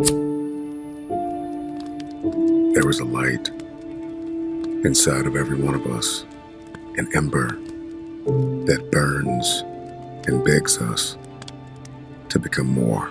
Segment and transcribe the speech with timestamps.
[0.00, 0.16] There
[2.88, 3.50] is a light
[4.82, 6.24] inside of every one of us,
[6.96, 7.48] an ember
[8.64, 9.62] that burns
[10.26, 11.18] and begs us
[12.30, 13.10] to become more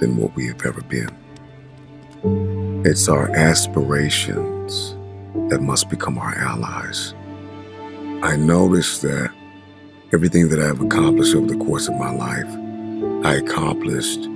[0.00, 1.08] than what we have ever been.
[2.84, 4.96] It's our aspirations
[5.48, 7.14] that must become our allies.
[8.22, 9.30] I noticed that
[10.12, 14.28] everything that I've accomplished over the course of my life, I accomplished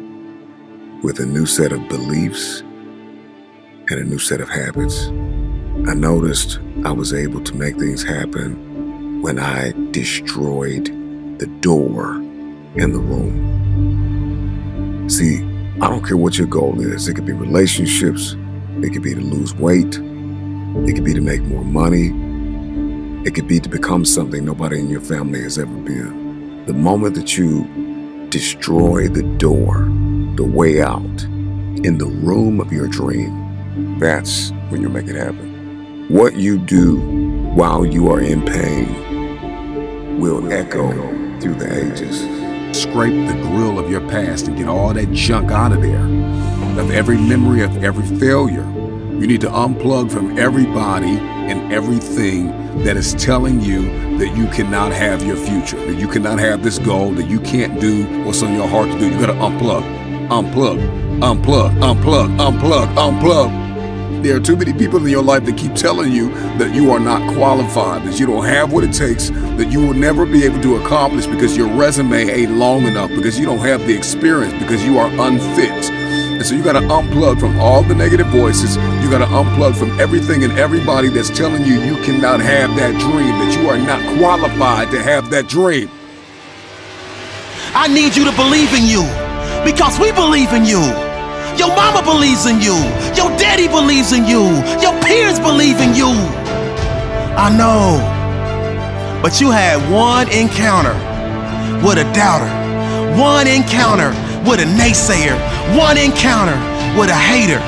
[1.04, 5.08] with a new set of beliefs and a new set of habits.
[5.86, 10.86] I noticed I was able to make things happen when I destroyed
[11.38, 12.14] the door
[12.76, 13.34] in the room.
[15.10, 15.42] See,
[15.82, 17.06] I don't care what your goal is.
[17.06, 18.34] It could be relationships,
[18.82, 22.12] it could be to lose weight, it could be to make more money,
[23.28, 26.64] it could be to become something nobody in your family has ever been.
[26.64, 27.66] The moment that you
[28.30, 29.86] destroy the door,
[30.36, 31.22] the way out,
[31.84, 36.06] in the room of your dream, that's when you make it happen.
[36.08, 36.98] What you do
[37.54, 40.90] while you are in pain will echo
[41.40, 42.20] through the ages.
[42.76, 46.04] Scrape the grill of your past and get all that junk out of there.
[46.80, 48.64] Of every memory of every failure.
[48.64, 52.48] You need to unplug from everybody and everything
[52.82, 53.82] that is telling you
[54.18, 57.80] that you cannot have your future, that you cannot have this goal, that you can't
[57.80, 59.08] do what's on your heart to do.
[59.08, 59.82] You gotta unplug,
[60.28, 60.78] unplug,
[61.20, 63.64] unplug, unplug, unplug, unplug.
[64.22, 66.98] There are too many people in your life that keep telling you that you are
[66.98, 70.62] not qualified, that you don't have what it takes, that you will never be able
[70.62, 74.82] to accomplish because your resume ain't long enough, because you don't have the experience, because
[74.82, 75.90] you are unfit.
[75.90, 78.76] And so you got to unplug from all the negative voices.
[78.76, 82.98] You got to unplug from everything and everybody that's telling you you cannot have that
[82.98, 85.90] dream, that you are not qualified to have that dream.
[87.74, 89.23] I need you to believe in you
[89.64, 90.80] because we believe in you.
[91.56, 92.76] Your mama believes in you.
[93.16, 94.44] Your daddy believes in you.
[94.82, 96.12] Your peers believe in you.
[97.36, 97.98] I know.
[99.22, 100.92] But you had one encounter
[101.80, 102.50] with a doubter,
[103.16, 104.10] one encounter
[104.44, 105.34] with a naysayer,
[105.76, 106.56] one encounter
[106.98, 107.62] with a hater,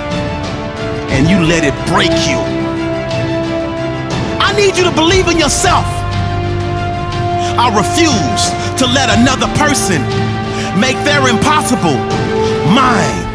[1.10, 2.36] and you let it break you.
[4.38, 5.86] I need you to believe in yourself.
[7.56, 10.04] I refuse to let another person
[10.76, 11.96] make their impossible
[12.72, 13.26] mine.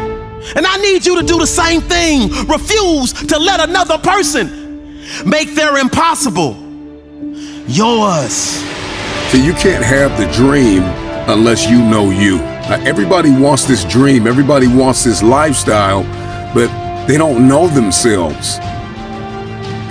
[0.56, 2.30] And I need you to do the same thing.
[2.46, 4.94] Refuse to let another person
[5.26, 6.56] make their impossible
[7.66, 8.62] yours.
[9.30, 10.82] See, you can't have the dream
[11.28, 12.38] unless you know you.
[12.38, 16.02] Now, everybody wants this dream, everybody wants this lifestyle,
[16.54, 16.68] but
[17.06, 18.58] they don't know themselves.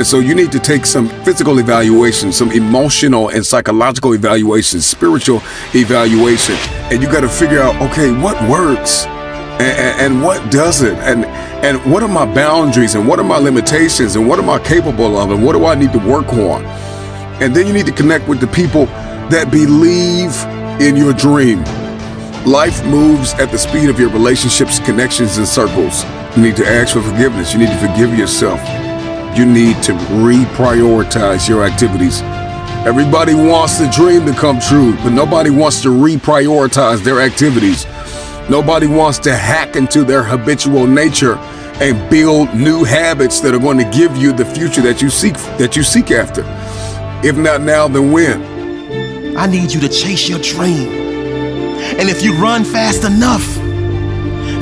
[0.02, 5.44] And so you need to take some physical evaluation, some emotional and psychological evaluation, spiritual
[5.76, 6.56] evaluation,
[6.90, 9.06] and you got to figure out okay, what works?
[9.06, 10.96] and, and, what doesn't?
[11.02, 11.26] And
[11.64, 15.20] and what are my boundaries and what are my limitations and what am I capable
[15.20, 16.66] of and what do I need to work on?
[17.40, 18.88] And then you need to connect with the people
[19.30, 20.36] that believe
[20.82, 21.64] in your dream.
[22.44, 26.04] Life moves at the speed of your relationships connections and circles.
[26.36, 27.54] You need to ask for forgiveness.
[27.54, 28.60] You need to forgive yourself
[29.38, 29.94] you need to
[30.24, 32.22] reprioritize your activities
[32.86, 37.86] everybody wants the dream to come true but nobody wants to reprioritize their activities
[38.52, 41.36] Nobody wants to hack into their habitual nature
[41.80, 45.36] and build new habits that are going to give you the future that you seek
[45.58, 46.44] that you seek after.
[47.26, 49.38] If not now, then when?
[49.38, 50.90] I need you to chase your dream.
[51.98, 53.48] And if you run fast enough,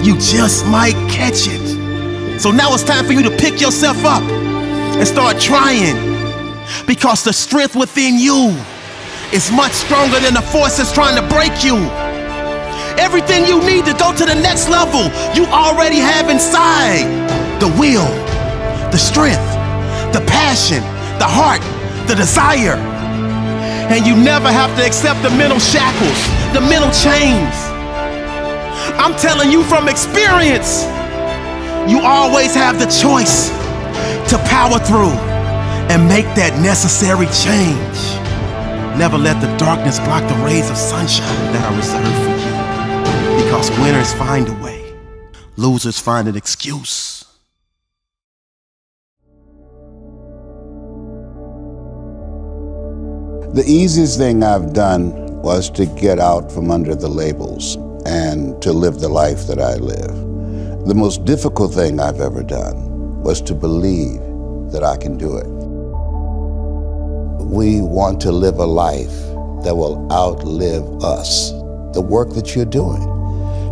[0.05, 2.39] you just might catch it.
[2.39, 4.21] So now it's time for you to pick yourself up
[4.99, 5.95] and start trying.
[6.85, 8.53] Because the strength within you
[9.31, 11.77] is much stronger than the forces trying to break you.
[12.99, 17.07] Everything you need to go to the next level, you already have inside
[17.61, 18.07] the will,
[18.91, 19.47] the strength,
[20.11, 20.83] the passion,
[21.17, 21.61] the heart,
[22.07, 22.75] the desire.
[23.87, 26.19] And you never have to accept the mental shackles,
[26.53, 27.55] the mental chains.
[28.99, 30.83] I'm telling you from experience,
[31.89, 33.49] you always have the choice
[34.29, 35.17] to power through
[35.89, 37.97] and make that necessary change.
[38.95, 43.43] Never let the darkness block the rays of sunshine that are reserved for you.
[43.43, 44.93] Because winners find a way,
[45.57, 47.25] losers find an excuse.
[53.55, 58.73] The easiest thing I've done was to get out from under the labels and to
[58.73, 60.85] live the life that I live.
[60.85, 64.19] The most difficult thing I've ever done was to believe
[64.71, 65.47] that I can do it.
[67.43, 69.13] We want to live a life
[69.63, 71.51] that will outlive us,
[71.93, 73.01] the work that you're doing.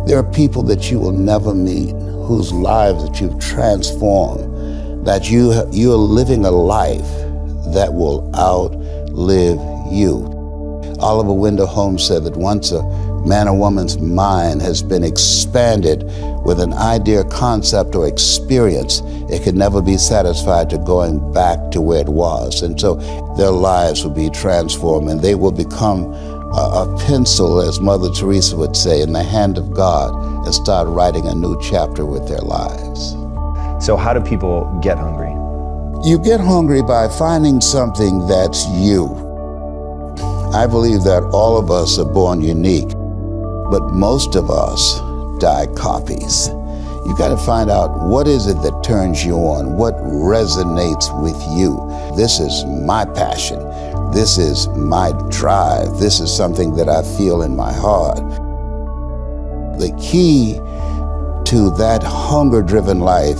[0.06, 1.90] There are people that you will never meet
[2.26, 7.08] whose lives that you've transformed, that you, you're living a life
[7.72, 9.58] that will outlive
[9.92, 10.34] you.
[11.00, 12.82] Oliver Wendell Holmes said that once a
[13.24, 16.02] man or woman's mind has been expanded
[16.48, 21.78] with an idea, concept, or experience, it can never be satisfied to going back to
[21.78, 22.62] where it was.
[22.62, 22.94] And so
[23.36, 28.56] their lives will be transformed and they will become a, a pencil, as Mother Teresa
[28.56, 30.14] would say, in the hand of God
[30.46, 33.10] and start writing a new chapter with their lives.
[33.84, 35.28] So, how do people get hungry?
[36.02, 39.04] You get hungry by finding something that's you.
[40.54, 42.88] I believe that all of us are born unique,
[43.70, 44.98] but most of us
[45.38, 46.48] die copies.
[46.48, 51.40] You got to find out what is it that turns you on, what resonates with
[51.56, 51.76] you.
[52.16, 53.58] This is my passion.
[54.12, 55.98] This is my drive.
[55.98, 58.18] This is something that I feel in my heart.
[59.78, 60.54] The key
[61.50, 63.38] to that hunger driven life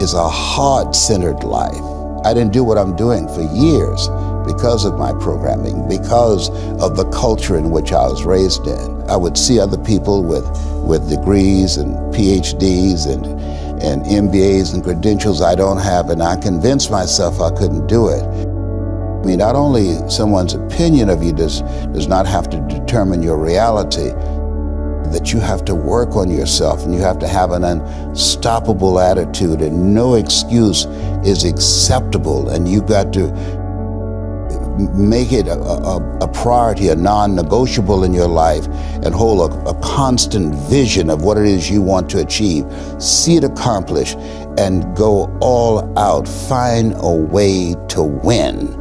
[0.00, 1.82] is a heart centered life.
[2.24, 4.08] I didn't do what I'm doing for years
[4.46, 6.50] because of my programming, because
[6.80, 9.02] of the culture in which I was raised in.
[9.10, 10.44] I would see other people with,
[10.82, 13.26] with degrees and PhDs and,
[13.82, 18.22] and MBAs and credentials I don't have, and I convinced myself I couldn't do it.
[18.22, 21.62] I mean, not only someone's opinion of you does,
[21.92, 24.10] does not have to determine your reality,
[25.12, 29.60] that you have to work on yourself and you have to have an unstoppable attitude
[29.60, 30.86] and no excuse
[31.24, 33.30] is acceptable and you've got to
[34.94, 38.66] make it a, a, a priority, a non-negotiable in your life
[39.04, 42.64] and hold a, a constant vision of what it is you want to achieve.
[42.98, 44.16] See it accomplished
[44.58, 46.26] and go all out.
[46.26, 48.78] Find a way to win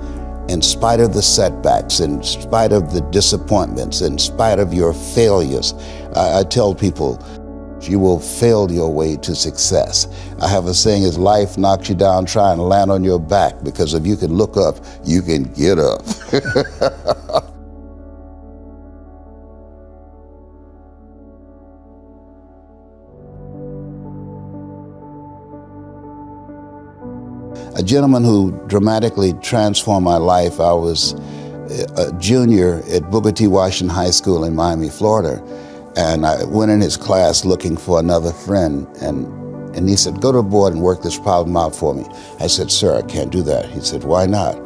[0.50, 5.74] in spite of the setbacks, in spite of the disappointments, in spite of your failures.
[6.16, 7.24] I, I tell people,
[7.90, 10.08] you will fail your way to success.
[10.42, 13.64] I have a saying is life knocks you down, try and land on your back
[13.64, 16.02] because if you can look up, you can get up.
[27.76, 30.60] a gentleman who dramatically transformed my life.
[30.60, 31.14] I was
[31.98, 33.48] a junior at Booker T.
[33.48, 35.42] Washington High School in Miami, Florida,
[35.96, 39.26] and I went in his class looking for another friend, and
[39.76, 42.06] and he said, "Go to the board and work this problem out for me."
[42.40, 44.60] I said, "Sir, I can't do that." He said, "Why not?"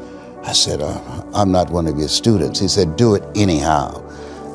[0.43, 0.99] I said, uh,
[1.33, 4.01] "I'm not one of your students." He said, "Do it anyhow."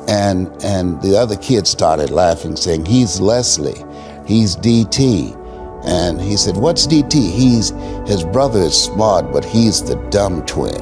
[0.07, 3.83] And and the other kids started laughing, saying, "He's Leslie,
[4.25, 5.37] he's DT."
[5.83, 7.31] And he said, What's DT?
[7.31, 7.71] He's
[8.05, 10.75] his brother is smart, but he's the dumb twin.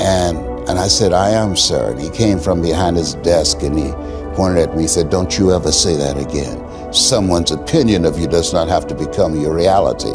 [0.00, 0.38] And
[0.68, 1.90] and I said, I am, sir.
[1.90, 3.90] And he came from behind his desk and he
[4.34, 6.92] pointed at me and said, Don't you ever say that again.
[6.92, 10.12] Someone's opinion of you does not have to become your reality.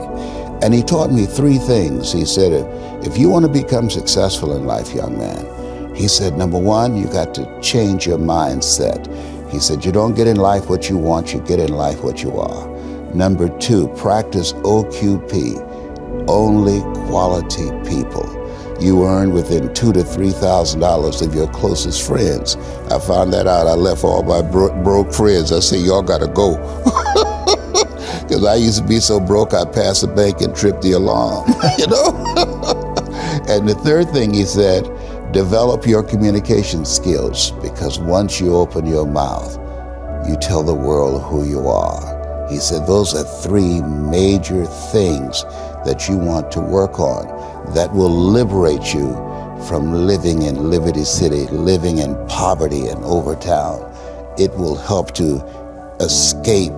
[0.63, 2.11] And he taught me three things.
[2.11, 2.51] He said,
[3.05, 7.05] If you want to become successful in life, young man, he said, Number one, you
[7.07, 9.07] got to change your mindset.
[9.51, 12.23] He said, You don't get in life what you want, you get in life what
[12.23, 12.67] you are.
[13.13, 18.36] Number two, practice OQP, only quality people.
[18.79, 22.55] You earn within two to three thousand dollars of your closest friends.
[22.91, 23.67] I found that out.
[23.67, 25.51] I left all my bro- broke friends.
[25.51, 26.55] I said, y'all gotta go.
[28.27, 30.91] Because I used to be so broke, I passed pass the bank and tripped the
[30.91, 31.47] alarm,
[31.77, 32.09] you know?
[33.47, 34.83] and the third thing he said,
[35.31, 39.57] develop your communication skills because once you open your mouth,
[40.27, 42.16] you tell the world who you are.
[42.49, 45.43] He said, Those are three major things
[45.85, 47.25] that you want to work on
[47.73, 49.13] that will liberate you
[49.67, 53.83] from living in Liberty City, living in poverty in Overtown.
[54.37, 55.43] It will help to
[55.99, 56.71] escape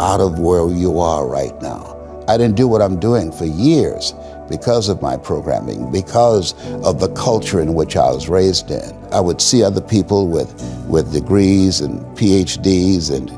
[0.00, 1.94] out of where you are right now.
[2.28, 4.14] I didn't do what I'm doing for years
[4.48, 8.96] because of my programming, because of the culture in which I was raised in.
[9.12, 10.52] I would see other people with,
[10.88, 13.30] with degrees and PhDs and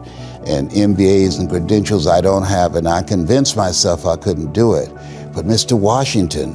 [0.47, 4.88] and MBAs and credentials I don't have, and I convinced myself I couldn't do it.
[5.35, 5.78] But Mr.
[5.78, 6.52] Washington,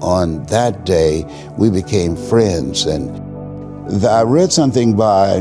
[0.00, 1.24] on that day,
[1.56, 2.86] we became friends.
[2.86, 5.40] And I read something by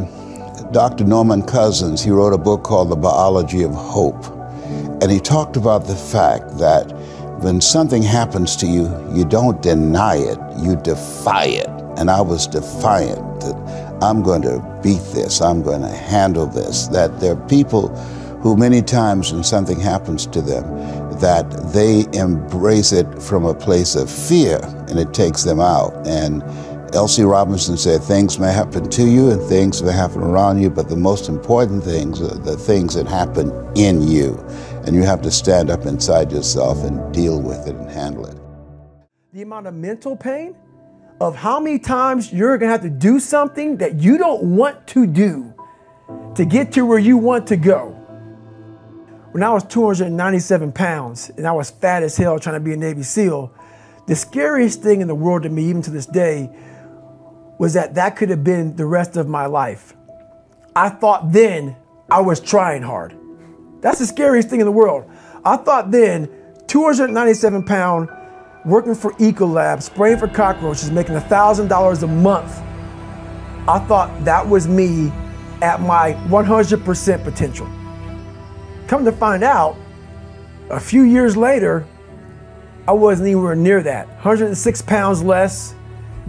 [0.71, 1.05] Dr.
[1.05, 2.03] Norman Cousins.
[2.03, 4.25] He wrote a book called The Biology of Hope.
[5.01, 6.91] And he talked about the fact that
[7.41, 11.69] when something happens to you, you don't deny it, you defy it.
[11.97, 16.87] And I was defiant that I'm going to beat this, I'm going to handle this.
[16.87, 17.89] That there are people
[18.41, 20.63] who, many times, when something happens to them,
[21.19, 25.93] that they embrace it from a place of fear and it takes them out.
[26.07, 26.41] And
[26.95, 30.87] Elsie Robinson said, Things may happen to you and things may happen around you, but
[30.87, 34.37] the most important things are the things that happen in you.
[34.85, 38.37] And you have to stand up inside yourself and deal with it and handle it.
[39.33, 40.55] The amount of mental pain
[41.19, 45.07] of how many times you're gonna have to do something that you don't want to
[45.07, 45.53] do
[46.35, 47.89] to get to where you want to go.
[49.31, 52.77] When I was 297 pounds and I was fat as hell trying to be a
[52.77, 53.51] Navy SEAL,
[54.07, 56.49] the scariest thing in the world to me, even to this day,
[57.59, 59.93] was that that could have been the rest of my life.
[60.75, 61.75] I thought then
[62.09, 63.15] I was trying hard.
[63.81, 65.09] That's the scariest thing in the world.
[65.43, 66.29] I thought then,
[66.67, 68.09] 297 pound,
[68.65, 72.51] working for Ecolab, spraying for cockroaches, making $1,000 a month.
[73.67, 75.11] I thought that was me
[75.61, 77.67] at my 100% potential.
[78.87, 79.75] Come to find out,
[80.69, 81.85] a few years later,
[82.87, 84.07] I wasn't anywhere near that.
[84.07, 85.75] 106 pounds less,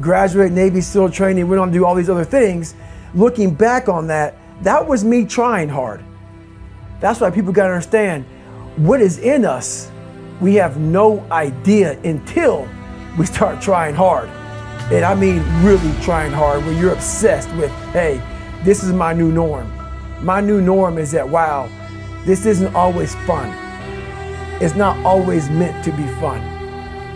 [0.01, 2.75] graduate Navy SEAL training, went on to do all these other things.
[3.15, 6.03] Looking back on that, that was me trying hard.
[7.01, 8.25] That's why people gotta understand
[8.77, 9.91] what is in us,
[10.41, 12.69] we have no idea until
[13.19, 14.29] we start trying hard.
[14.93, 18.23] And I mean really trying hard, where you're obsessed with, hey,
[18.63, 19.71] this is my new norm.
[20.25, 21.69] My new norm is that, wow,
[22.25, 23.49] this isn't always fun.
[24.63, 26.41] It's not always meant to be fun.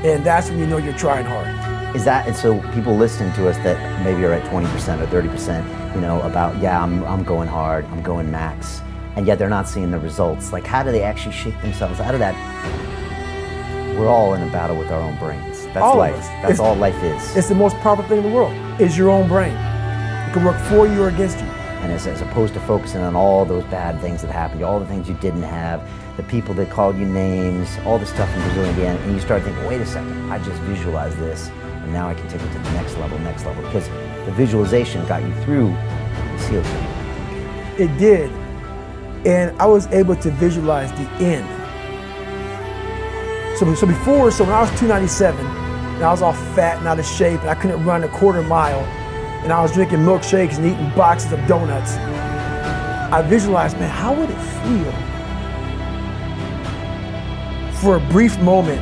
[0.04, 1.96] And that's when you know you're trying hard.
[1.96, 4.64] Is that, and so people listening to us that maybe are at 20%
[5.00, 8.80] or 30%, you know, about, yeah, I'm, I'm going hard, I'm going max,
[9.16, 10.52] and yet they're not seeing the results.
[10.52, 12.91] Like, how do they actually shake themselves out of that?
[13.98, 15.64] We're all in a battle with our own brains.
[15.66, 16.16] That's All life.
[16.40, 17.36] That's It's- all life is.
[17.36, 19.52] It's the most powerful thing in the world, is your own brain.
[19.52, 21.46] It can work for you or against you.
[21.82, 24.70] And as, as opposed to focusing on all those bad things that happened, to you,
[24.70, 25.80] all the things you didn't have,
[26.16, 29.42] the people that called you names, all the stuff in Brazil, Indiana, and you start
[29.42, 31.50] thinking, wait a second, I just visualized this,
[31.82, 33.88] and now I can take it to the next level, next level, because
[34.26, 36.62] the visualization got you through the SEAL.
[37.78, 38.30] It did.
[39.26, 41.46] And I was able to visualize the end.
[43.62, 46.98] So, so before, so when I was 297, and I was all fat and out
[46.98, 48.80] of shape, and I couldn't run a quarter mile,
[49.44, 54.28] and I was drinking milkshakes and eating boxes of donuts, I visualized, man, how would
[54.30, 54.92] it feel?
[57.80, 58.80] For a brief moment,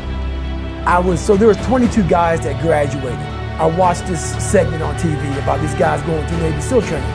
[0.88, 3.18] I was, so there was 22 guys that graduated.
[3.60, 7.06] I watched this segment on TV about these guys going through Navy SEAL training.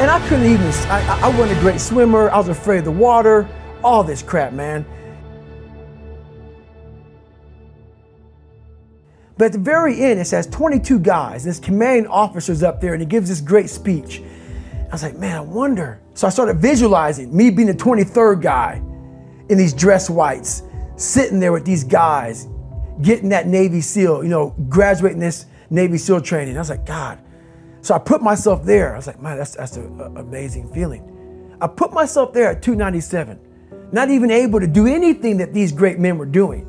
[0.00, 2.30] And I couldn't even, I, I- I wasn't a great swimmer.
[2.30, 3.48] I was afraid of the water,
[3.82, 4.86] all this crap, man.
[9.40, 11.44] But at the very end, it says 22 guys.
[11.44, 14.20] This commanding officer's up there and he gives this great speech.
[14.20, 15.98] I was like, man, I wonder.
[16.12, 18.82] So I started visualizing me being the 23rd guy
[19.48, 20.64] in these dress whites,
[20.96, 22.48] sitting there with these guys,
[23.00, 26.56] getting that Navy SEAL, you know, graduating this Navy SEAL training.
[26.56, 27.18] I was like, God.
[27.80, 28.92] So I put myself there.
[28.92, 31.56] I was like, man, that's that's an amazing feeling.
[31.62, 33.40] I put myself there at 297,
[33.90, 36.66] not even able to do anything that these great men were doing.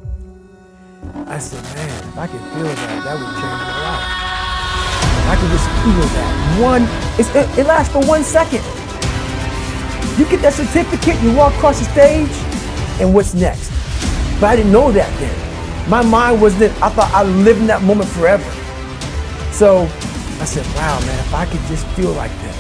[1.28, 4.06] I said, man, if I could feel that, that would change my life.
[5.18, 6.62] If I could just feel that.
[6.62, 6.84] One,
[7.18, 8.62] it's, it, it lasts for one second.
[10.20, 12.30] You get that certificate, you walk across the stage,
[13.02, 13.72] and what's next?
[14.40, 15.90] But I didn't know that then.
[15.90, 18.44] My mind wasn't, I thought I lived in that moment forever.
[19.52, 19.90] So
[20.40, 22.56] I said, wow, man, if I could just feel like that,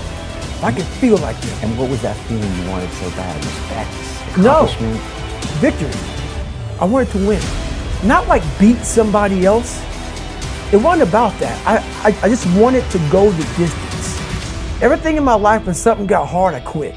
[0.58, 1.64] if I could feel like that.
[1.64, 3.36] And what was that feeling you wanted so bad?
[3.46, 4.66] Respect, No.
[4.66, 5.02] accomplishment?
[5.62, 5.94] victory.
[6.80, 7.42] I wanted to win.
[8.04, 9.80] Not like beat somebody else.
[10.74, 11.68] It wasn't about that.
[11.68, 11.78] I,
[12.10, 14.82] I, I just wanted to go the distance.
[14.82, 16.96] Everything in my life, when something got hard, I quit.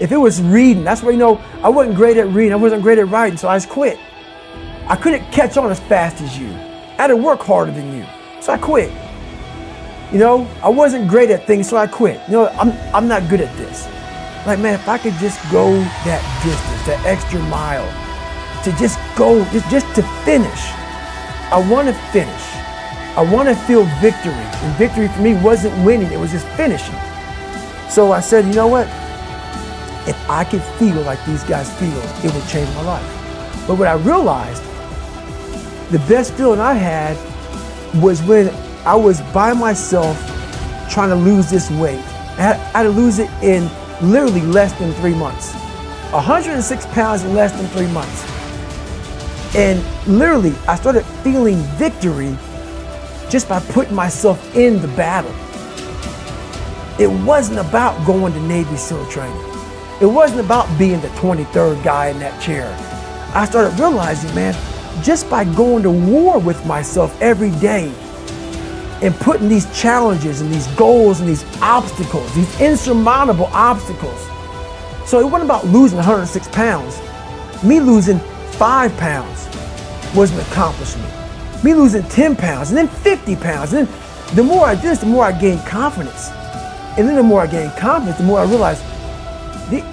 [0.00, 2.82] If it was reading, that's where you know I wasn't great at reading, I wasn't
[2.82, 3.98] great at writing, so I just quit.
[4.88, 6.48] I couldn't catch on as fast as you.
[6.48, 8.04] I had to work harder than you,
[8.42, 8.92] so I quit.
[10.12, 12.20] You know, I wasn't great at things, so I quit.
[12.26, 13.86] You know, I'm, I'm not good at this.
[14.44, 15.72] Like, man, if I could just go
[16.04, 17.86] that distance, that extra mile,
[18.64, 20.60] to just go, just, just to finish.
[21.50, 22.42] I want to finish.
[23.14, 24.32] I want to feel victory.
[24.32, 26.94] And victory for me wasn't winning, it was just finishing.
[27.90, 28.86] So I said, you know what?
[30.08, 33.66] If I could feel like these guys feel, it would change my life.
[33.66, 34.62] But what I realized,
[35.90, 37.16] the best feeling I had
[38.02, 38.48] was when
[38.86, 40.16] I was by myself
[40.90, 42.00] trying to lose this weight.
[42.38, 45.52] I had, I had to lose it in literally less than three months.
[46.12, 48.31] 106 pounds in less than three months.
[49.54, 52.36] And literally, I started feeling victory
[53.28, 55.34] just by putting myself in the battle.
[56.98, 59.36] It wasn't about going to Navy SEAL training.
[60.00, 62.74] It wasn't about being the 23rd guy in that chair.
[63.34, 64.54] I started realizing, man,
[65.02, 67.92] just by going to war with myself every day,
[69.02, 74.20] and putting these challenges and these goals and these obstacles, these insurmountable obstacles.
[75.06, 77.00] So it wasn't about losing 106 pounds.
[77.64, 78.20] Me losing
[78.54, 79.48] five pounds
[80.14, 81.12] was an accomplishment.
[81.64, 83.72] Me losing 10 pounds and then 50 pounds.
[83.72, 86.30] And then the more I did this, the more I gained confidence.
[86.98, 88.82] And then the more I gained confidence, the more I realized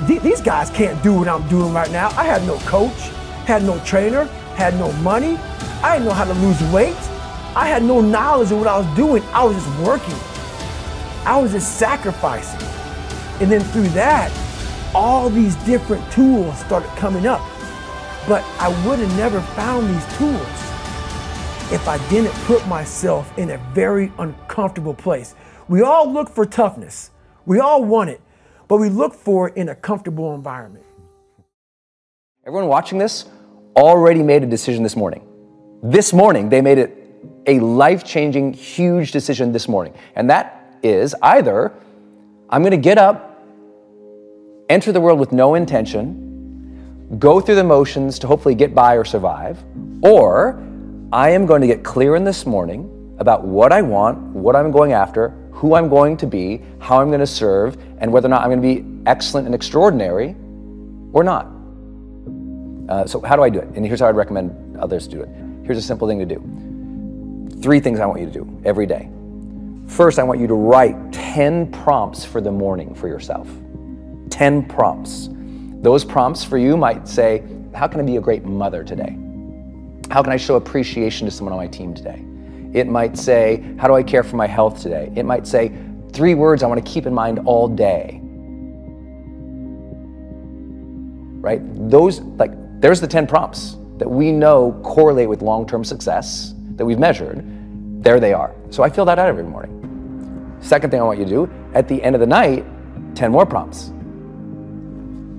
[0.08, 2.10] these guys can't do what I'm doing right now.
[2.10, 3.00] I had no coach,
[3.46, 4.26] had no trainer,
[4.56, 5.38] had no money.
[5.82, 6.98] I didn't know how to lose weight.
[7.56, 9.24] I had no knowledge of what I was doing.
[9.34, 10.16] I was just working.
[11.26, 12.60] I was just sacrificing.
[13.42, 14.32] And then through that,
[14.94, 17.42] all these different tools started coming up.
[18.30, 20.48] But I would have never found these tools
[21.74, 25.34] if I didn't put myself in a very uncomfortable place.
[25.68, 27.10] We all look for toughness.
[27.48, 28.22] We all want it,
[28.68, 30.86] but we look for it in a comfortable environment.
[32.46, 33.26] Everyone watching this
[33.76, 35.26] already made a decision this morning.
[35.82, 36.96] This morning, they made it
[37.48, 39.96] a life changing, huge decision this morning.
[40.16, 41.74] And that is either
[42.48, 43.44] I'm going to get up,
[44.70, 46.29] enter the world with no intention,
[47.18, 49.64] go through the motions to hopefully get by or survive,
[50.04, 50.64] or
[51.12, 54.72] I am going to get clear in this morning about what I want, what I'm
[54.72, 58.30] going after, who I'm going to be, how I'm going to serve, and whether or
[58.30, 60.36] not I'm going to be excellent and extraordinary
[61.14, 61.48] or not.
[62.88, 63.68] Uh, so, how do I do it?
[63.76, 65.30] And here's how I'd recommend others do it.
[65.66, 66.42] Here's a simple thing to do
[67.62, 69.10] three things I want you to do every day.
[69.88, 73.50] First, I want you to write 10 prompts for the morning for yourself.
[74.30, 75.30] 10 prompts.
[75.82, 77.44] Those prompts for you might say,
[77.74, 79.18] How can I be a great mother today?
[80.12, 82.24] How can I show appreciation to someone on my team today?
[82.74, 85.12] It might say, How do I care for my health today?
[85.16, 85.72] It might say,
[86.12, 88.20] Three words I want to keep in mind all day.
[91.42, 91.62] Right?
[91.90, 96.86] Those, like, there's the 10 prompts that we know correlate with long term success that
[96.86, 97.44] we've measured.
[98.04, 98.54] There they are.
[98.70, 100.58] So I fill that out every morning.
[100.62, 102.66] Second thing I want you to do at the end of the night,
[103.16, 103.92] 10 more prompts.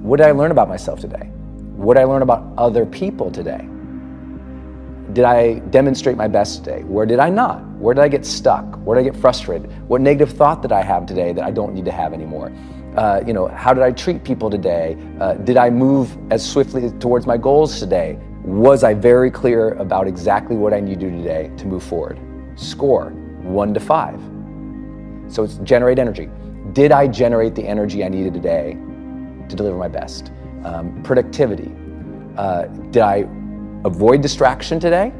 [0.00, 1.28] What did I learn about myself today?
[1.76, 3.68] What did I learn about other people today?
[5.12, 6.84] Did I demonstrate my best today?
[6.84, 7.62] Where did I not?
[7.76, 8.76] Where did I get stuck?
[8.76, 9.70] Where did I get frustrated?
[9.88, 12.50] What negative thought did I have today that I don't need to have anymore?
[12.96, 14.96] Uh, you know, how did I treat people today?
[15.20, 18.18] Uh, did I move as swiftly towards my goals today?
[18.42, 22.18] Was I very clear about exactly what I need to do today to move forward?
[22.54, 23.10] Score
[23.42, 24.18] one to five.
[25.28, 26.30] So it's generate energy.
[26.72, 28.78] Did I generate the energy I needed today
[29.50, 30.32] to deliver my best?
[30.64, 31.72] Um, productivity.
[32.36, 33.26] Uh, did I
[33.84, 35.12] avoid distraction today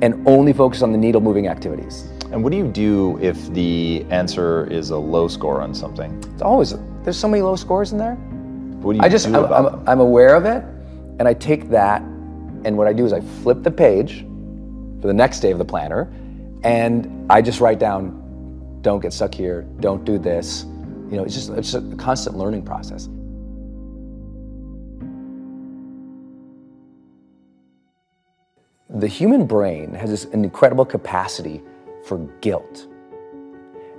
[0.00, 2.08] and only focus on the needle moving activities?
[2.30, 6.22] And what do you do if the answer is a low score on something?
[6.32, 8.14] It's always, there's so many low scores in there.
[8.14, 10.62] What do you I just, do I'm, about I'm, I'm aware of it
[11.18, 14.20] and I take that, and what I do is I flip the page
[15.00, 16.12] for the next day of the planner,
[16.62, 20.64] and I just write down, don't get stuck here, don't do this.
[21.10, 23.08] You know, it's just, it's a constant learning process.
[28.90, 31.62] The human brain has this incredible capacity
[32.04, 32.86] for guilt.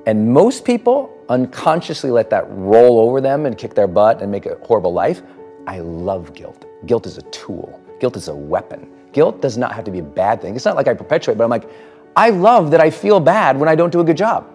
[0.07, 4.47] And most people unconsciously let that roll over them and kick their butt and make
[4.47, 5.21] a horrible life.
[5.67, 6.65] I love guilt.
[6.87, 8.89] Guilt is a tool, guilt is a weapon.
[9.11, 10.55] Guilt does not have to be a bad thing.
[10.55, 11.69] It's not like I perpetuate, but I'm like,
[12.15, 14.47] I love that I feel bad when I don't do a good job.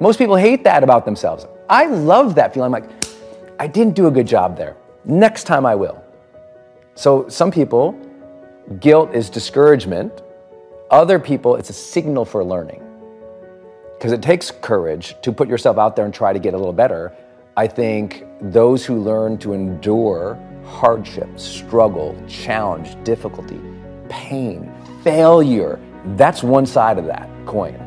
[0.00, 1.46] Most people hate that about themselves.
[1.70, 2.74] I love that feeling.
[2.74, 2.90] I'm like,
[3.60, 4.76] I didn't do a good job there.
[5.04, 6.02] Next time I will.
[6.96, 7.96] So some people,
[8.80, 10.22] guilt is discouragement.
[10.90, 12.82] Other people, it's a signal for learning.
[13.96, 16.72] Because it takes courage to put yourself out there and try to get a little
[16.72, 17.12] better.
[17.56, 23.60] I think those who learn to endure hardship, struggle, challenge, difficulty,
[24.08, 25.80] pain, failure,
[26.16, 27.84] that's one side of that coin.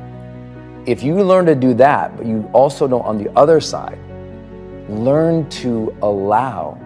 [0.87, 3.99] If you learn to do that, but you also know on the other side,
[4.89, 6.77] learn to allow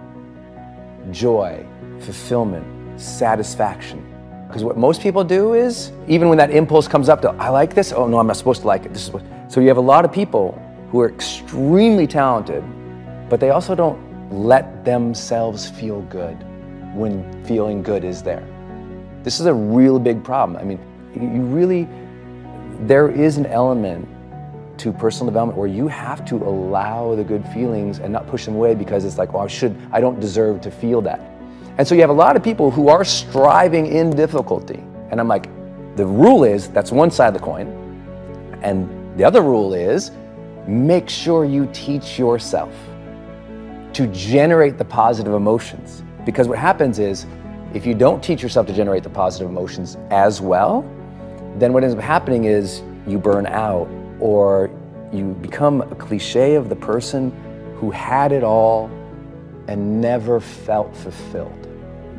[1.11, 1.65] joy,
[2.01, 4.03] fulfillment, satisfaction.
[4.47, 7.73] Because what most people do is, even when that impulse comes up to, I like
[7.73, 8.93] this, oh no, I'm not supposed to like it.
[8.93, 12.63] This is what, so you have a lot of people who are extremely talented,
[13.29, 13.99] but they also don't
[14.31, 16.37] let themselves feel good
[16.93, 18.47] when feeling good is there.
[19.23, 20.61] This is a real big problem.
[20.61, 20.79] I mean,
[21.15, 21.87] you really,
[22.81, 24.07] there is an element
[24.77, 28.55] to personal development where you have to allow the good feelings and not push them
[28.55, 31.19] away because it's like, oh, I should, I don't deserve to feel that.
[31.77, 34.83] And so you have a lot of people who are striving in difficulty.
[35.11, 35.49] And I'm like,
[35.95, 37.67] the rule is that's one side of the coin.
[38.61, 40.11] And the other rule is
[40.67, 42.73] make sure you teach yourself
[43.93, 46.03] to generate the positive emotions.
[46.25, 47.25] Because what happens is,
[47.73, 50.81] if you don't teach yourself to generate the positive emotions as well,
[51.57, 53.87] then what ends up happening is you burn out
[54.19, 54.71] or
[55.13, 57.31] you become a cliche of the person
[57.77, 58.89] who had it all
[59.67, 61.67] and never felt fulfilled.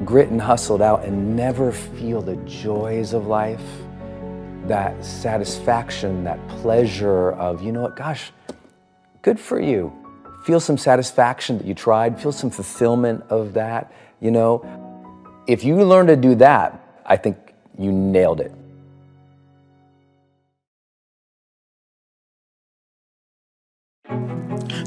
[0.05, 3.65] Grit and hustled out and never feel the joys of life,
[4.67, 8.33] that satisfaction, that pleasure of, you know what, gosh,
[9.23, 9.93] good for you.
[10.45, 14.65] Feel some satisfaction that you tried, feel some fulfillment of that, you know.
[15.47, 17.37] If you learn to do that, I think
[17.79, 18.53] you nailed it.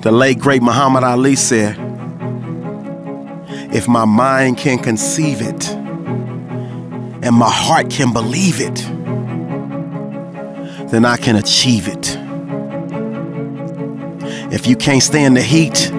[0.01, 1.88] The late great Muhammad Ali said,
[3.71, 8.75] If my mind can conceive it and my heart can believe it,
[10.89, 12.17] then I can achieve it.
[14.51, 15.91] If you can't stand the heat,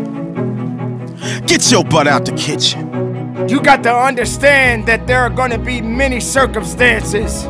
[1.47, 3.49] get your butt out the kitchen.
[3.49, 7.45] You got to understand that there are going to be many circumstances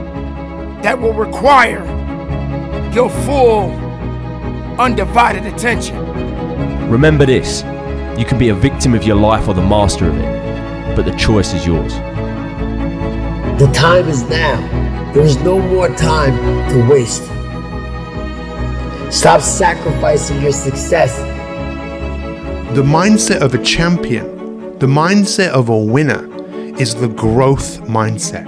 [0.83, 1.83] that will require
[2.93, 3.71] your full,
[4.79, 5.97] undivided attention.
[6.91, 7.63] Remember this
[8.21, 11.13] you can be a victim of your life or the master of it, but the
[11.13, 11.95] choice is yours.
[13.59, 14.61] The time is now.
[15.15, 16.37] There is no more time
[16.69, 17.23] to waste.
[19.11, 21.17] Stop sacrificing your success.
[22.75, 26.29] The mindset of a champion, the mindset of a winner,
[26.79, 28.47] is the growth mindset.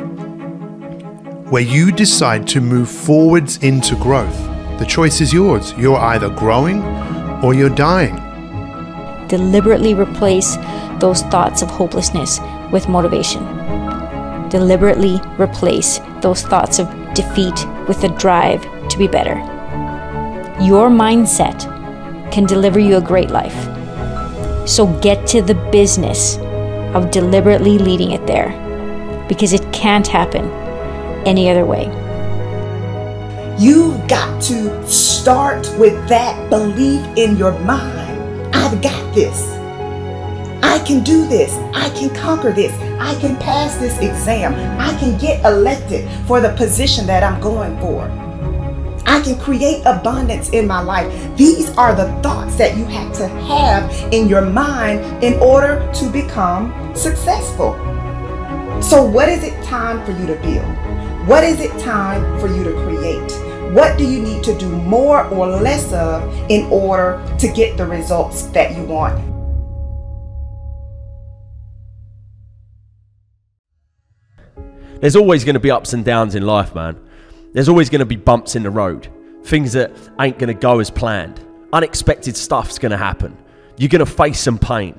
[1.50, 4.38] Where you decide to move forwards into growth.
[4.78, 5.72] The choice is yours.
[5.78, 6.82] You're either growing
[7.42, 8.31] or you're dying.
[9.32, 10.58] Deliberately replace
[11.00, 12.38] those thoughts of hopelessness
[12.70, 13.42] with motivation.
[14.50, 19.36] Deliberately replace those thoughts of defeat with a drive to be better.
[20.60, 21.62] Your mindset
[22.30, 23.56] can deliver you a great life.
[24.68, 26.36] So get to the business
[26.94, 28.50] of deliberately leading it there
[29.30, 30.44] because it can't happen
[31.26, 31.86] any other way.
[33.58, 38.01] You've got to start with that belief in your mind.
[38.72, 39.50] I've got this.
[40.62, 41.52] I can do this.
[41.74, 42.72] I can conquer this.
[42.98, 44.54] I can pass this exam.
[44.80, 48.04] I can get elected for the position that I'm going for.
[49.04, 51.12] I can create abundance in my life.
[51.36, 56.10] These are the thoughts that you have to have in your mind in order to
[56.10, 57.74] become successful.
[58.80, 61.28] So, what is it time for you to build?
[61.28, 63.51] What is it time for you to create?
[63.72, 67.86] What do you need to do more or less of in order to get the
[67.86, 69.18] results that you want?
[75.00, 77.00] There's always going to be ups and downs in life, man.
[77.54, 79.08] There's always going to be bumps in the road,
[79.44, 81.40] things that ain't going to go as planned.
[81.72, 83.34] Unexpected stuff's going to happen.
[83.78, 84.98] You're going to face some pain.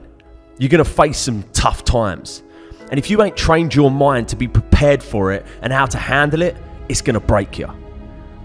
[0.58, 2.42] You're going to face some tough times.
[2.90, 6.00] And if you ain't trained your mind to be prepared for it and how to
[6.00, 6.58] handle it,
[6.90, 7.70] it's going to break you.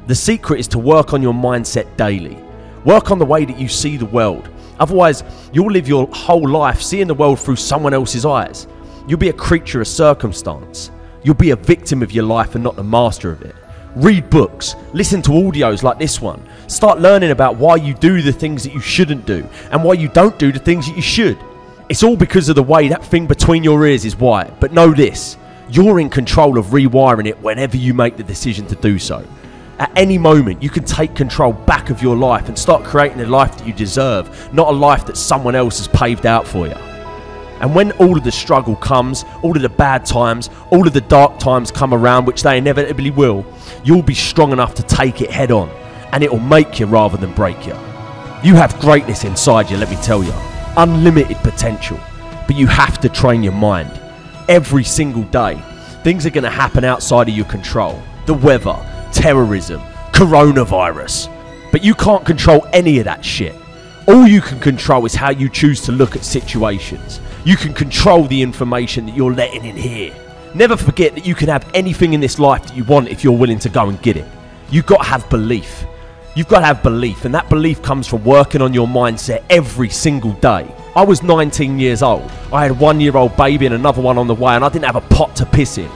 [0.09, 2.43] The secret is to work on your mindset daily.
[2.87, 4.49] Work on the way that you see the world.
[4.81, 8.67] Otherwise, you'll live your whole life seeing the world through someone else's eyes.
[9.07, 10.91] You'll be a creature of circumstance.
[11.23, 13.55] You'll be a victim of your life and not the master of it.
[13.97, 16.43] Read books, listen to audios like this one.
[16.69, 20.09] Start learning about why you do the things that you shouldn't do and why you
[20.09, 21.37] don't do the things that you should.
[21.91, 24.59] It's all because of the way that thing between your ears is wired.
[24.59, 25.37] But know this
[25.69, 29.23] you're in control of rewiring it whenever you make the decision to do so.
[29.79, 33.27] At any moment, you can take control back of your life and start creating a
[33.27, 36.75] life that you deserve, not a life that someone else has paved out for you.
[37.61, 41.01] And when all of the struggle comes, all of the bad times, all of the
[41.03, 43.47] dark times come around, which they inevitably will,
[43.85, 45.69] you'll be strong enough to take it head on.
[46.13, 47.75] And it will make you rather than break you.
[48.43, 50.33] You have greatness inside you, let me tell you.
[50.77, 52.01] Unlimited potential.
[52.47, 53.91] But you have to train your mind.
[54.49, 55.61] Every single day,
[56.03, 58.01] things are going to happen outside of your control.
[58.27, 58.77] The weather,
[59.13, 59.81] terrorism,
[60.13, 61.29] coronavirus.
[61.71, 63.55] But you can't control any of that shit.
[64.07, 67.21] All you can control is how you choose to look at situations.
[67.45, 70.15] You can control the information that you're letting in here.
[70.55, 73.37] Never forget that you can have anything in this life that you want if you're
[73.37, 74.27] willing to go and get it.
[74.71, 75.85] You've got to have belief.
[76.35, 79.89] You've got to have belief, and that belief comes from working on your mindset every
[79.89, 80.67] single day.
[80.95, 82.31] I was 19 years old.
[82.53, 84.69] I had a one year old baby and another one on the way, and I
[84.69, 85.91] didn't have a pot to piss in.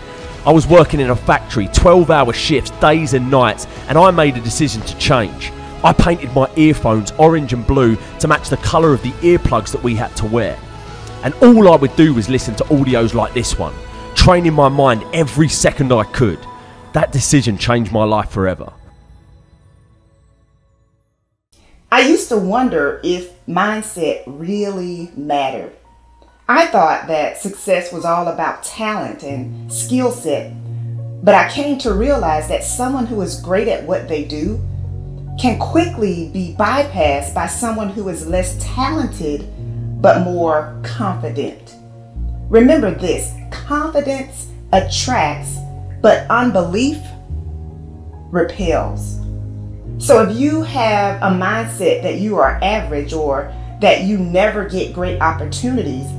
[0.44, 4.36] I was working in a factory, 12 hour shifts, days and nights, and I made
[4.36, 5.52] a decision to change.
[5.84, 9.82] I painted my earphones orange and blue to match the colour of the earplugs that
[9.84, 10.58] we had to wear.
[11.22, 13.74] And all I would do was listen to audios like this one,
[14.16, 16.40] training my mind every second I could.
[16.92, 18.72] That decision changed my life forever.
[21.92, 25.76] I used to wonder if mindset really mattered.
[26.48, 30.52] I thought that success was all about talent and skill set,
[31.22, 34.60] But I came to realize that someone who is great at what they do
[35.40, 39.48] can quickly be bypassed by someone who is less talented
[40.02, 41.76] but more confident.
[42.50, 45.56] Remember this confidence attracts,
[46.00, 46.98] but unbelief
[48.32, 49.20] repels.
[49.98, 54.92] So if you have a mindset that you are average or that you never get
[54.92, 56.10] great opportunities,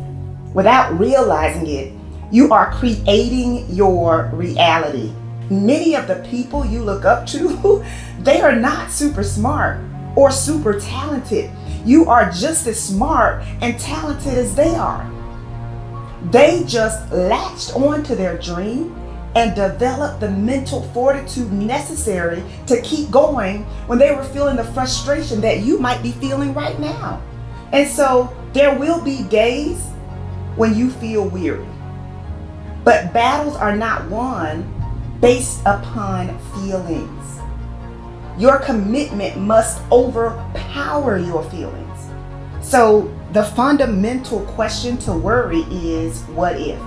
[0.53, 1.93] without realizing it,
[2.31, 5.11] you are creating your reality.
[5.49, 7.85] Many of the people you look up to,
[8.19, 9.79] they are not super smart
[10.15, 11.51] or super talented.
[11.85, 15.09] You are just as smart and talented as they are.
[16.31, 18.95] They just latched onto their dream
[19.35, 25.41] and developed the mental fortitude necessary to keep going when they were feeling the frustration
[25.41, 27.21] that you might be feeling right now.
[27.71, 29.83] And so there will be days
[30.55, 31.65] when you feel weary.
[32.83, 34.69] But battles are not won
[35.21, 37.39] based upon feelings.
[38.37, 42.09] Your commitment must overpower your feelings.
[42.61, 46.79] So, the fundamental question to worry is what if?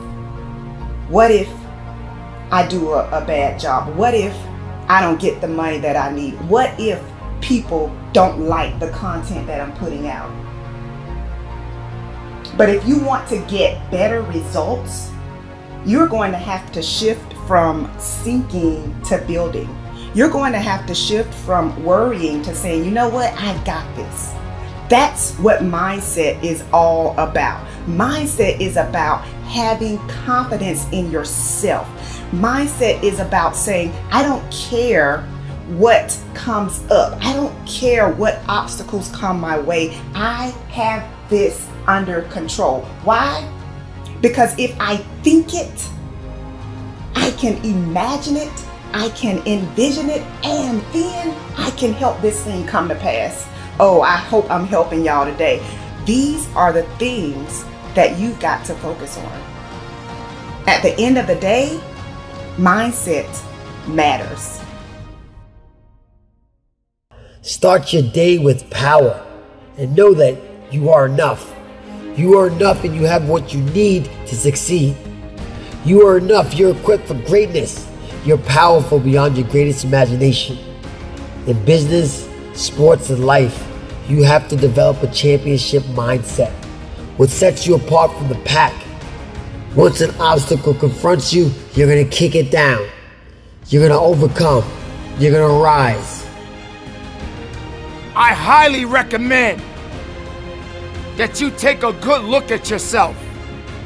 [1.08, 1.48] What if
[2.50, 3.94] I do a, a, bad job?
[3.96, 4.34] What if
[4.88, 6.34] I don't get the money that I need?
[6.48, 7.02] What if
[7.40, 10.30] people don't like the content that I'm putting out?
[12.56, 15.10] But if you want to get better results,
[15.84, 19.68] you're going to have to shift from sinking to building.
[20.14, 23.94] You're going to have to shift from worrying to saying, you know what, I've got
[23.94, 24.32] this.
[24.88, 27.66] That's what mindset is all about.
[27.86, 31.86] Mindset is about having confidence in yourself.
[32.30, 35.22] Mindset is about saying, I don't care
[35.68, 37.22] what comes up.
[37.22, 40.00] I don't care what obstacles come my way.
[40.14, 42.82] I have this under control.
[43.04, 43.48] Why?
[44.20, 45.90] Because if I think it,
[47.14, 52.66] I can imagine it, I can envision it, and then I can help this thing
[52.66, 53.48] come to pass.
[53.78, 55.64] Oh, I hope I'm helping y'all today.
[56.04, 59.42] These are the things that you've got to focus on.
[60.66, 61.80] At the end of the day,
[62.56, 63.28] mindset
[63.88, 64.60] matters.
[67.42, 69.24] Start your day with power
[69.76, 70.38] and know that
[70.72, 71.55] you are enough.
[72.16, 74.96] You are enough and you have what you need to succeed.
[75.84, 76.54] You are enough.
[76.54, 77.86] You're equipped for greatness.
[78.24, 80.58] You're powerful beyond your greatest imagination.
[81.46, 83.68] In business, sports, and life,
[84.08, 86.52] you have to develop a championship mindset.
[87.18, 88.74] What sets you apart from the pack.
[89.74, 92.88] Once an obstacle confronts you, you're going to kick it down.
[93.68, 94.64] You're going to overcome.
[95.18, 96.26] You're going to rise.
[98.14, 99.60] I highly recommend
[101.16, 103.16] that you take a good look at yourself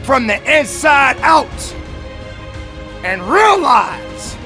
[0.02, 1.76] from the inside out
[3.04, 4.36] and realize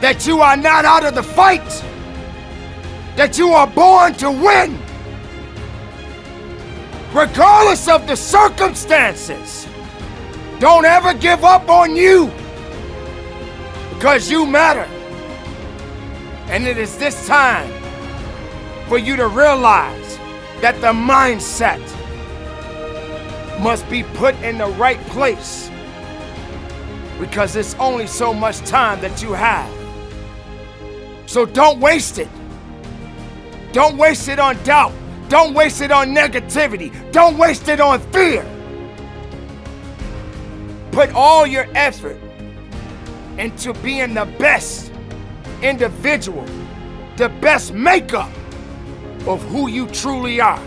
[0.00, 1.84] that you are not out of the fight,
[3.16, 4.78] that you are born to win,
[7.12, 9.66] regardless of the circumstances.
[10.60, 12.30] Don't ever give up on you
[13.94, 14.88] because you matter.
[16.48, 17.72] And it is this time
[18.88, 20.18] for you to realize
[20.60, 21.80] that the mindset
[23.60, 25.70] must be put in the right place
[27.18, 29.70] because it's only so much time that you have.
[31.26, 32.28] So don't waste it.
[33.72, 34.92] Don't waste it on doubt.
[35.28, 36.90] Don't waste it on negativity.
[37.12, 38.44] Don't waste it on fear.
[40.92, 42.20] Put all your effort
[43.38, 44.92] into being the best
[45.62, 46.46] individual,
[47.16, 48.30] the best makeup
[49.26, 50.62] of who you truly are.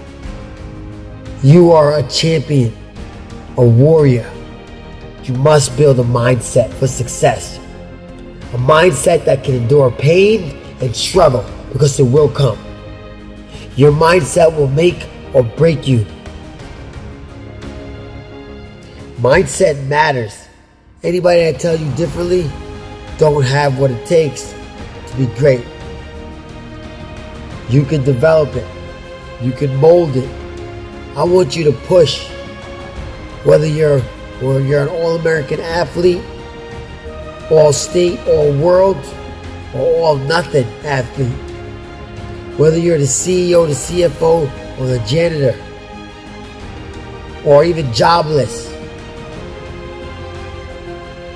[1.43, 2.76] You are a champion,
[3.58, 4.28] a warrior.
[5.23, 7.60] You must build a mindset for success.
[8.54, 12.58] A mindset that can endure pain and struggle because it will come.
[13.76, 16.08] Your mindset will make or break you.
[19.17, 20.47] Mindset matters.
[21.04, 22.50] Anybody that tells you differently
[23.19, 24.56] don't have what it takes
[25.08, 25.63] to be great.
[27.69, 28.67] You can develop it.
[29.39, 30.46] You can mold it.
[31.17, 32.30] I want you to push.
[33.43, 34.03] Whether you're
[34.43, 36.23] or you're an all-American athlete,
[37.49, 38.97] all state, all world,
[39.73, 41.34] or all nothing athlete.
[42.60, 45.60] Whether you're the CEO, the CFO, or the janitor,
[47.43, 48.71] or even jobless.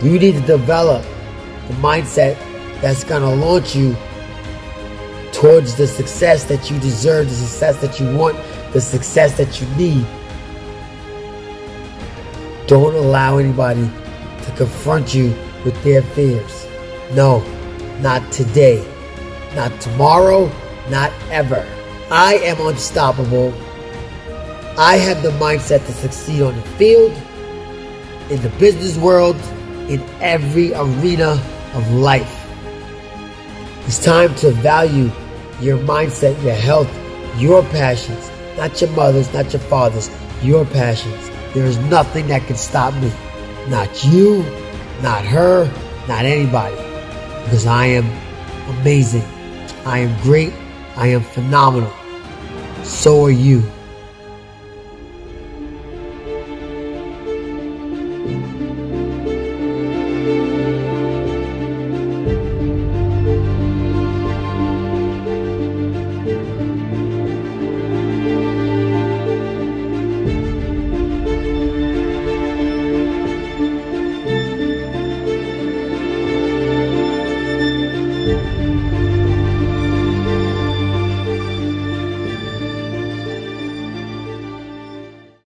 [0.04, 1.04] You need to develop
[1.68, 2.38] the mindset
[2.82, 3.96] that's going to launch you
[5.32, 8.38] towards the success that you deserve, the success that you want,
[8.74, 10.06] the success that you need.
[12.68, 13.90] Don't allow anybody
[14.44, 16.68] to confront you with their fears.
[17.14, 17.44] No,
[18.00, 18.86] not today,
[19.56, 20.50] not tomorrow,
[20.90, 21.68] not ever.
[22.10, 23.54] I am unstoppable.
[24.78, 27.12] I have the mindset to succeed on the field,
[28.30, 29.36] in the business world,
[29.90, 31.32] in every arena
[31.74, 32.38] of life.
[33.86, 35.12] It's time to value
[35.60, 36.90] your mindset, your health,
[37.38, 38.31] your passions,
[38.62, 40.12] not your mother's, not your father's,
[40.44, 41.32] your passions.
[41.56, 43.12] There is nothing that can stop me.
[43.70, 44.44] Not you,
[45.02, 45.66] not her,
[46.08, 46.76] not anybody.
[47.44, 48.06] Because I am
[48.78, 49.24] amazing.
[49.84, 50.54] I am great.
[50.96, 51.92] I am phenomenal.
[52.84, 53.64] So are you.